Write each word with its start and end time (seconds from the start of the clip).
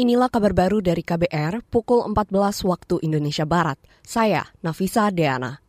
Inilah 0.00 0.32
kabar 0.32 0.56
baru 0.56 0.80
dari 0.80 1.04
KBR 1.04 1.60
pukul 1.68 2.00
14 2.08 2.64
waktu 2.64 3.04
Indonesia 3.04 3.44
Barat. 3.44 3.76
Saya 4.00 4.48
Nafisa 4.64 5.12
Deana. 5.12 5.60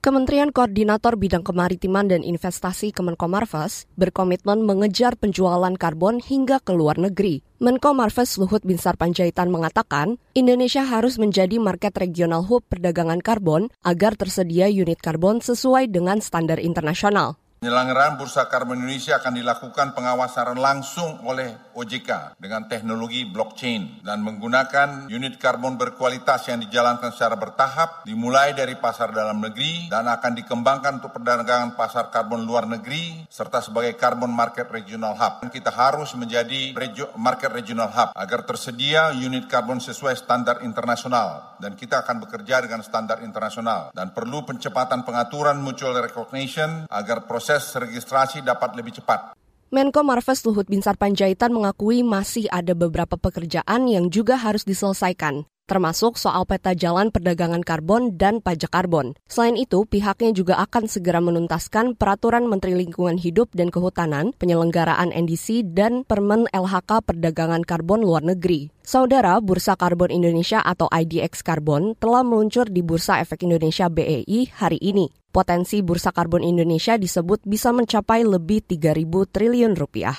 Kementerian 0.00 0.48
Koordinator 0.48 1.20
Bidang 1.20 1.44
Kemaritiman 1.44 2.08
dan 2.08 2.24
Investasi 2.24 2.88
Kemenko 2.88 3.28
Marves 3.28 3.84
berkomitmen 4.00 4.64
mengejar 4.64 5.20
penjualan 5.20 5.76
karbon 5.76 6.24
hingga 6.24 6.56
ke 6.64 6.72
luar 6.72 6.96
negeri. 6.96 7.44
Menko 7.60 7.92
Marves 7.92 8.40
Luhut 8.40 8.64
Binsar 8.64 8.96
Panjaitan 8.96 9.52
mengatakan, 9.52 10.16
Indonesia 10.32 10.80
harus 10.80 11.20
menjadi 11.20 11.60
market 11.60 12.00
regional 12.00 12.48
hub 12.48 12.64
perdagangan 12.72 13.20
karbon 13.20 13.68
agar 13.84 14.16
tersedia 14.16 14.72
unit 14.72 15.04
karbon 15.04 15.44
sesuai 15.44 15.92
dengan 15.92 16.24
standar 16.24 16.64
internasional. 16.64 17.36
Penyelenggaraan 17.66 18.14
Bursa 18.14 18.46
Karbon 18.46 18.78
Indonesia 18.78 19.18
akan 19.18 19.42
dilakukan 19.42 19.90
pengawasan 19.90 20.54
langsung 20.54 21.18
oleh 21.26 21.66
OJK 21.74 22.38
dengan 22.38 22.70
teknologi 22.70 23.26
blockchain 23.26 24.06
dan 24.06 24.22
menggunakan 24.22 25.10
unit 25.10 25.34
karbon 25.42 25.74
berkualitas 25.74 26.46
yang 26.46 26.62
dijalankan 26.62 27.10
secara 27.10 27.34
bertahap 27.34 28.06
dimulai 28.06 28.54
dari 28.54 28.78
pasar 28.78 29.10
dalam 29.10 29.42
negeri 29.42 29.90
dan 29.90 30.06
akan 30.06 30.38
dikembangkan 30.38 31.02
untuk 31.02 31.18
perdagangan 31.18 31.74
pasar 31.74 32.06
karbon 32.14 32.46
luar 32.46 32.70
negeri 32.70 33.26
serta 33.26 33.58
sebagai 33.58 33.98
carbon 33.98 34.30
market 34.30 34.70
regional 34.70 35.18
hub. 35.18 35.50
Kita 35.50 35.74
harus 35.74 36.14
menjadi 36.14 36.70
market 37.18 37.50
regional 37.50 37.90
hub 37.90 38.14
agar 38.14 38.46
tersedia 38.46 39.10
unit 39.10 39.50
karbon 39.50 39.82
sesuai 39.82 40.14
standar 40.14 40.62
internasional 40.62 41.58
dan 41.58 41.74
kita 41.74 42.06
akan 42.06 42.22
bekerja 42.22 42.62
dengan 42.62 42.86
standar 42.86 43.26
internasional 43.26 43.90
dan 43.90 44.14
perlu 44.14 44.46
pencepatan 44.46 45.02
pengaturan 45.02 45.58
mutual 45.58 45.98
recognition 45.98 46.86
agar 46.86 47.26
proses 47.26 47.55
proses 47.56 47.72
registrasi 47.80 48.44
dapat 48.44 48.76
lebih 48.76 49.00
cepat. 49.00 49.32
Menko 49.72 50.04
Marves 50.04 50.44
Luhut 50.44 50.68
Binsar 50.68 50.94
Panjaitan 51.00 51.50
mengakui 51.50 52.04
masih 52.04 52.46
ada 52.52 52.76
beberapa 52.76 53.16
pekerjaan 53.18 53.88
yang 53.88 54.12
juga 54.12 54.36
harus 54.38 54.62
diselesaikan, 54.62 55.48
termasuk 55.66 56.16
soal 56.16 56.46
peta 56.46 56.72
jalan 56.72 57.10
perdagangan 57.10 57.60
karbon 57.60 58.14
dan 58.14 58.38
pajak 58.38 58.72
karbon. 58.72 59.18
Selain 59.26 59.58
itu, 59.58 59.82
pihaknya 59.84 60.32
juga 60.32 60.62
akan 60.62 60.86
segera 60.86 61.18
menuntaskan 61.18 61.98
peraturan 61.98 62.46
Menteri 62.46 62.78
Lingkungan 62.78 63.18
Hidup 63.18 63.52
dan 63.52 63.74
Kehutanan, 63.74 64.32
penyelenggaraan 64.38 65.10
NDC, 65.10 65.76
dan 65.76 66.06
Permen 66.06 66.46
LHK 66.54 67.04
perdagangan 67.04 67.66
karbon 67.66 68.06
luar 68.06 68.22
negeri. 68.24 68.70
Saudara, 68.86 69.42
Bursa 69.42 69.74
Karbon 69.74 70.14
Indonesia 70.14 70.62
atau 70.62 70.86
IDX 70.88 71.42
Karbon 71.42 71.98
telah 71.98 72.22
meluncur 72.22 72.70
di 72.70 72.86
Bursa 72.86 73.18
Efek 73.18 73.42
Indonesia 73.42 73.90
BEI 73.90 74.54
hari 74.54 74.78
ini. 74.78 75.10
Potensi 75.36 75.84
bursa 75.84 76.16
karbon 76.16 76.40
Indonesia 76.40 76.96
disebut 76.96 77.44
bisa 77.44 77.68
mencapai 77.68 78.24
lebih 78.24 78.64
3.000 78.64 79.04
triliun 79.28 79.76
rupiah. 79.76 80.16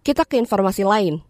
Kita 0.00 0.24
ke 0.24 0.40
informasi 0.40 0.80
lain. 0.80 1.20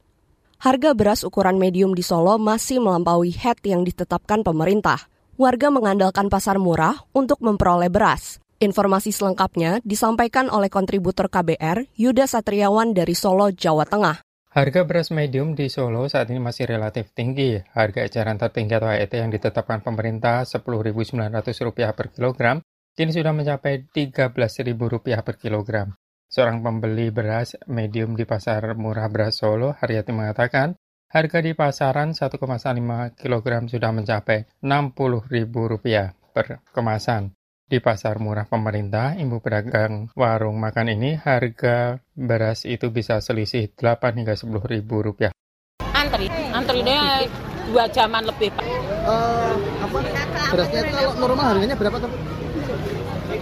Harga 0.60 0.92
beras 0.92 1.24
ukuran 1.24 1.56
medium 1.56 1.96
di 1.96 2.04
Solo 2.04 2.36
masih 2.36 2.84
melampaui 2.84 3.32
head 3.32 3.56
yang 3.64 3.80
ditetapkan 3.80 4.44
pemerintah. 4.44 5.08
Warga 5.40 5.72
mengandalkan 5.72 6.28
pasar 6.28 6.60
murah 6.60 7.00
untuk 7.16 7.40
memperoleh 7.40 7.88
beras. 7.88 8.44
Informasi 8.60 9.08
selengkapnya 9.08 9.80
disampaikan 9.88 10.52
oleh 10.52 10.68
kontributor 10.68 11.32
KBR 11.32 11.88
Yuda 11.96 12.28
Satriawan 12.28 12.92
dari 12.92 13.16
Solo, 13.16 13.48
Jawa 13.48 13.88
Tengah. 13.88 14.20
Harga 14.52 14.84
beras 14.84 15.08
medium 15.08 15.56
di 15.56 15.72
Solo 15.72 16.04
saat 16.12 16.28
ini 16.28 16.44
masih 16.44 16.68
relatif 16.68 17.08
tinggi. 17.16 17.56
Harga 17.72 18.04
eceran 18.04 18.36
tertinggi 18.36 18.76
atau 18.76 18.92
HET 18.92 19.16
yang 19.16 19.32
ditetapkan 19.32 19.80
pemerintah 19.80 20.44
Rp10.900 20.44 21.96
per 21.96 22.12
kilogram 22.12 22.60
kini 22.92 23.16
sudah 23.16 23.32
mencapai 23.32 23.88
Rp13.000 23.88 25.24
per 25.24 25.40
kilogram. 25.40 25.96
Seorang 26.30 26.62
pembeli 26.62 27.10
beras 27.10 27.58
medium 27.66 28.14
di 28.14 28.22
pasar 28.22 28.78
murah 28.78 29.10
beras 29.10 29.42
Solo, 29.42 29.74
Haryati 29.74 30.14
mengatakan, 30.14 30.78
harga 31.10 31.42
di 31.42 31.58
pasaran 31.58 32.14
1,5 32.14 32.38
kg 33.18 33.46
sudah 33.66 33.90
mencapai 33.90 34.62
Rp60.000 34.62 36.06
per 36.30 36.62
kemasan. 36.70 37.34
Di 37.66 37.82
pasar 37.82 38.22
murah 38.22 38.46
pemerintah, 38.46 39.18
ibu 39.18 39.42
pedagang 39.42 40.06
warung 40.14 40.62
makan 40.62 40.94
ini 40.94 41.18
harga 41.18 41.98
beras 42.14 42.62
itu 42.62 42.94
bisa 42.94 43.18
selisih 43.18 43.74
8 43.74 44.22
hingga 44.22 44.38
10 44.38 44.54
ribu 44.70 45.02
rupiah. 45.02 45.34
Antri, 45.98 46.30
antri 46.54 46.86
deh 46.86 47.26
dua 47.74 47.90
jaman 47.90 48.30
lebih 48.30 48.54
pak. 48.54 48.62
Uh, 49.02 49.54
apa? 49.82 49.98
Berasnya 50.54 50.78
itu 50.86 50.94
kalau 50.94 51.12
normal 51.26 51.58
harganya 51.58 51.74
berapa 51.74 51.98
tuh? 51.98 52.10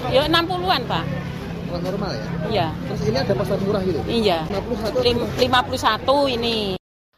Ya 0.09 0.25
60-an, 0.25 0.89
Pak. 0.89 1.05
Kalau 1.69 1.81
normal 1.85 2.11
ya? 2.17 2.25
Iya. 2.49 2.67
Terus 2.89 3.03
ini 3.13 3.19
ada 3.21 3.35
pasar 3.37 3.61
murah 3.61 3.83
gitu? 3.85 4.01
Iya. 4.09 4.49
51. 4.49 5.37
51 5.37 6.35
ini. 6.41 6.59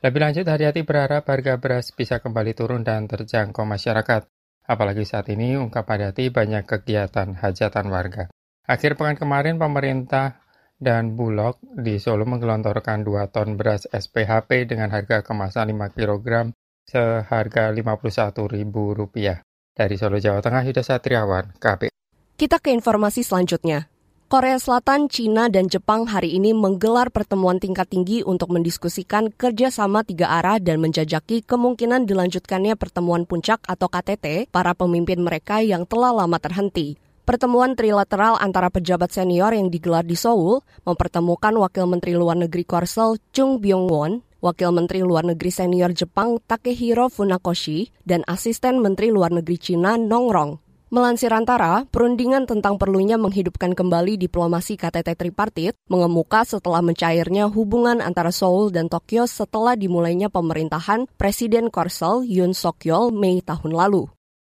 Lebih 0.01 0.21
lanjut, 0.21 0.47
Haryati 0.49 0.83
berharap 0.83 1.29
harga 1.29 1.55
beras 1.61 1.95
bisa 1.95 2.19
kembali 2.19 2.53
turun 2.57 2.83
dan 2.83 3.07
terjangkau 3.07 3.63
masyarakat. 3.63 4.27
Apalagi 4.67 5.05
saat 5.07 5.29
ini 5.31 5.55
ungkap 5.55 5.87
Haryati 5.87 6.33
banyak 6.33 6.67
kegiatan 6.67 7.39
hajatan 7.39 7.87
warga. 7.93 8.27
Akhir 8.67 8.97
pekan 8.97 9.19
kemarin 9.19 9.61
pemerintah 9.61 10.41
dan 10.81 11.19
Bulog 11.19 11.61
di 11.61 12.01
Solo 12.01 12.25
menggelontorkan 12.25 13.05
2 13.05 13.35
ton 13.35 13.61
beras 13.61 13.85
SPHP 13.91 14.71
dengan 14.71 14.89
harga 14.89 15.21
kemasan 15.21 15.77
5 15.77 15.93
kg 15.93 16.55
seharga 16.89 17.75
Rp51.000. 17.77 19.45
Dari 19.77 19.97
Solo, 20.01 20.17
Jawa 20.17 20.41
Tengah, 20.41 20.63
Yuda 20.65 20.83
Satriawan, 20.83 21.61
KB. 21.61 21.93
Kita 22.41 22.57
ke 22.57 22.73
informasi 22.73 23.21
selanjutnya. 23.21 23.90
Korea 24.31 24.63
Selatan, 24.63 25.11
China, 25.11 25.51
dan 25.51 25.67
Jepang 25.67 26.07
hari 26.07 26.39
ini 26.39 26.55
menggelar 26.55 27.11
pertemuan 27.11 27.59
tingkat 27.59 27.91
tinggi 27.91 28.23
untuk 28.23 28.55
mendiskusikan 28.55 29.35
kerjasama 29.35 30.07
tiga 30.07 30.31
arah 30.31 30.63
dan 30.63 30.79
menjajaki 30.79 31.43
kemungkinan 31.43 32.07
dilanjutkannya 32.07 32.79
pertemuan 32.79 33.27
puncak 33.27 33.59
atau 33.67 33.91
KTT 33.91 34.47
para 34.55 34.71
pemimpin 34.79 35.19
mereka 35.19 35.67
yang 35.67 35.83
telah 35.83 36.15
lama 36.15 36.39
terhenti. 36.39 36.95
Pertemuan 37.27 37.75
trilateral 37.75 38.39
antara 38.39 38.71
pejabat 38.71 39.11
senior 39.11 39.51
yang 39.51 39.67
digelar 39.67 40.07
di 40.07 40.15
Seoul 40.15 40.63
mempertemukan 40.87 41.51
Wakil 41.59 41.91
Menteri 41.91 42.15
Luar 42.15 42.39
Negeri 42.39 42.63
Korsel 42.63 43.19
Chung 43.35 43.59
Byung-won, 43.59 44.23
Wakil 44.47 44.71
Menteri 44.71 45.03
Luar 45.03 45.27
Negeri 45.27 45.51
Senior 45.51 45.91
Jepang 45.91 46.39
Takehiro 46.47 47.11
Funakoshi, 47.11 47.91
dan 48.07 48.23
Asisten 48.31 48.79
Menteri 48.79 49.11
Luar 49.11 49.35
Negeri 49.35 49.59
Cina 49.59 49.99
Nong 49.99 50.31
Rong. 50.31 50.70
Melansir 50.91 51.31
Antara, 51.31 51.87
perundingan 51.87 52.51
tentang 52.51 52.75
perlunya 52.75 53.15
menghidupkan 53.15 53.79
kembali 53.79 54.19
diplomasi 54.19 54.75
KTT 54.75 55.15
tripartit 55.15 55.79
mengemuka 55.87 56.43
setelah 56.43 56.83
mencairnya 56.83 57.47
hubungan 57.47 58.03
antara 58.03 58.35
Seoul 58.35 58.75
dan 58.75 58.91
Tokyo 58.91 59.31
setelah 59.31 59.79
dimulainya 59.79 60.35
pemerintahan 60.35 61.07
Presiden 61.15 61.71
Korsel 61.71 62.27
Yoon 62.27 62.59
Suk 62.59 62.83
Yeol 62.83 63.15
Mei 63.15 63.39
tahun 63.39 63.71
lalu. 63.71 64.11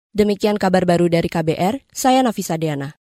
Demikian 0.09 0.57
kabar 0.57 0.89
baru 0.89 1.05
dari 1.05 1.29
KBR, 1.29 1.85
saya 1.93 2.25
Nafisa 2.25 2.57
Deana. 2.57 3.02